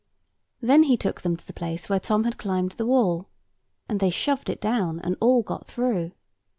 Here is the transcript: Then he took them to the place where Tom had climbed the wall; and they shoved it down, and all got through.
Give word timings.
Then 0.61 0.81
he 0.81 0.97
took 0.97 1.21
them 1.21 1.37
to 1.37 1.45
the 1.45 1.53
place 1.53 1.87
where 1.87 1.99
Tom 1.99 2.23
had 2.23 2.39
climbed 2.39 2.71
the 2.71 2.87
wall; 2.87 3.29
and 3.87 3.99
they 3.99 4.09
shoved 4.09 4.49
it 4.49 4.59
down, 4.59 4.99
and 5.01 5.15
all 5.21 5.43
got 5.43 5.67
through. 5.67 6.13